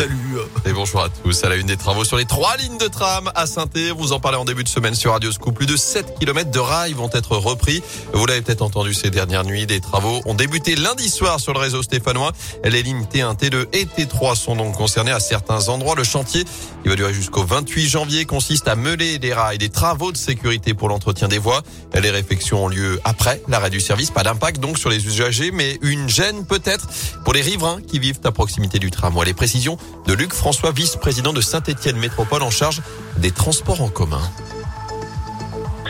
[0.00, 0.38] salut.
[0.64, 1.44] Et bonjour à tous.
[1.44, 3.66] À la une des travaux sur les trois lignes de tram à saint
[3.96, 5.54] Vous en parlez en début de semaine sur Radio Scoop.
[5.54, 7.82] Plus de 7 km de rails vont être repris.
[8.14, 9.66] Vous l'avez peut-être entendu ces dernières nuits.
[9.66, 12.32] Des travaux ont débuté lundi soir sur le réseau stéphanois.
[12.64, 15.94] Les lignes T1, T2 et T3 sont donc concernées à certains endroits.
[15.96, 16.44] Le chantier,
[16.82, 20.72] qui va durer jusqu'au 28 janvier, consiste à meuler des rails, des travaux de sécurité
[20.72, 21.62] pour l'entretien des voies.
[22.00, 24.10] Les réflexions ont lieu après l'arrêt du service.
[24.10, 26.88] Pas d'impact donc sur les usagers, mais une gêne peut-être
[27.24, 29.26] pour les riverains qui vivent à proximité du tramway.
[29.26, 29.76] Les précisions
[30.06, 32.82] de Luc François, vice-président de Saint-Étienne Métropole en charge
[33.16, 34.22] des transports en commun.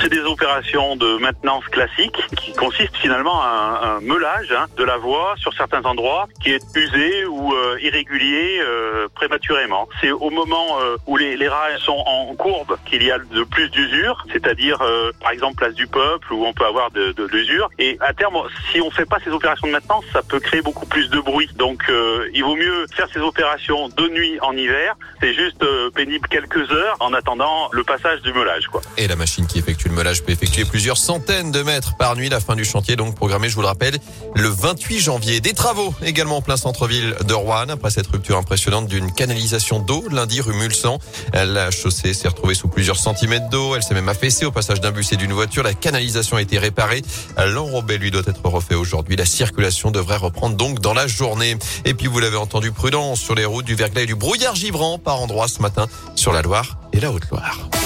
[0.00, 4.96] C'est des opérations de maintenance classiques qui consistent finalement à un, meulage hein, de la
[4.96, 9.88] voie sur certains endroits qui est usé ou euh, irrégulier euh, prématurément.
[10.00, 13.42] C'est au moment euh, où les, les, rails sont en courbe qu'il y a de
[13.42, 14.78] plus d'usure, c'est-à-dire
[15.20, 17.68] par exemple place du peuple où on peut avoir de, de l'usure.
[17.78, 18.36] Et à terme,
[18.72, 21.50] si on fait pas ces opérations de maintenance, ça peut créer beaucoup plus de bruit.
[21.56, 21.90] Donc
[22.32, 24.96] il vaut mieux faire ces opérations de nuit en hiver.
[25.20, 28.68] C'est juste pénible quelques heures en attendant le passage du meulage.
[28.68, 28.80] Quoi.
[28.96, 32.28] Et la machine qui effectue le meulage peut effectuer plusieurs centaines de mètres par nuit.
[32.28, 33.98] La fin du chantier donc programmée, je vous le rappelle,
[34.36, 35.40] le 28 janvier.
[35.40, 40.04] Des travaux également en plein centre-ville de Rouen après cette rupture impressionnante d'une canalisation d'eau
[40.10, 40.98] lundi rue Mulsan.
[41.34, 43.74] La chaussée s'est retrouvée sous plusieurs centimètres d'eau.
[43.74, 45.64] Elle s'est même affaissée au passage d'un bus et d'une voiture.
[45.64, 47.02] La canalisation a été réparée.
[47.36, 49.16] L'enrobé lui doit être refait aujourd'hui.
[49.16, 51.56] La circulation devrait reprendre donc dans la journée.
[51.84, 54.98] Et puis vous l'avez entendu, prudence sur les routes du verglas et du brouillard givrant
[54.98, 57.79] par endroits ce matin sur la Loire et la Haute-Loire.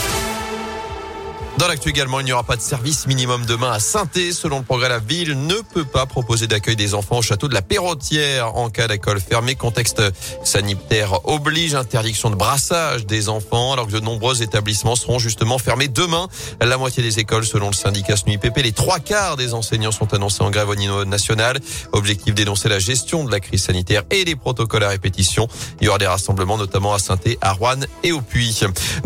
[1.64, 4.64] Dans l'actu également, il n'y aura pas de service minimum demain à saint Selon le
[4.64, 8.54] progrès, la ville ne peut pas proposer d'accueil des enfants au château de la Perrotière
[8.54, 9.54] en cas d'école fermée.
[9.54, 10.02] Contexte
[10.44, 15.88] sanitaire oblige interdiction de brassage des enfants alors que de nombreux établissements seront justement fermés
[15.88, 16.28] demain.
[16.60, 18.58] La moitié des écoles selon le syndicat SNUIPP.
[18.58, 21.58] Les trois quarts des enseignants sont annoncés en grève au niveau national.
[21.92, 25.48] Objectif dénoncer la gestion de la crise sanitaire et les protocoles à répétition.
[25.80, 28.54] Il y aura des rassemblements notamment à saint à Rouen et au Puy.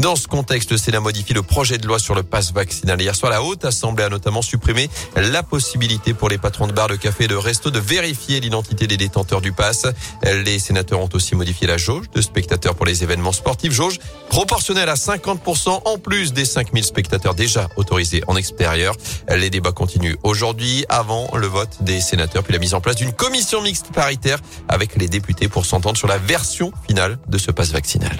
[0.01, 3.01] Dans ce contexte, le Sénat modifie le projet de loi sur le vaccinal.
[3.01, 6.89] Hier soir, la Haute Assemblée a notamment supprimé la possibilité pour les patrons de bars,
[6.89, 9.87] de café et de resto de vérifier l'identité des détenteurs du pass.
[10.23, 13.73] Les sénateurs ont aussi modifié la jauge de spectateurs pour les événements sportifs.
[13.73, 18.95] Jauge proportionnelle à 50% en plus des 5000 spectateurs déjà autorisés en extérieur.
[19.29, 23.13] Les débats continuent aujourd'hui avant le vote des sénateurs puis la mise en place d'une
[23.13, 27.71] commission mixte paritaire avec les députés pour s'entendre sur la version finale de ce pass
[27.71, 28.17] vaccinal.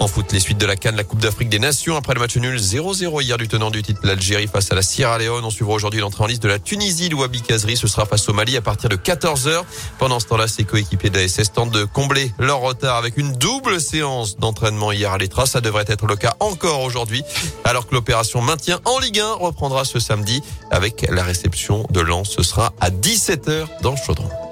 [0.00, 2.36] En foot, les suites de la Cannes, la Coupe d'Afrique des Nations après le match
[2.36, 5.44] nul 0-0 hier du tenant du titre l'Algérie face à la Sierra Leone.
[5.44, 7.08] On suivra aujourd'hui l'entrée en liste de la Tunisie.
[7.08, 9.62] Louabi Kazri, ce sera face au Mali à partir de 14h.
[9.98, 13.32] Pendant ce temps-là, ses coéquipiers de la SS tentent de combler leur retard avec une
[13.32, 15.46] double séance d'entraînement hier à l'Etra.
[15.46, 17.22] Ça devrait être le cas encore aujourd'hui,
[17.64, 22.30] alors que l'opération maintien en Ligue 1 reprendra ce samedi avec la réception de Lens.
[22.30, 24.43] Ce sera à 17h dans le Chaudron.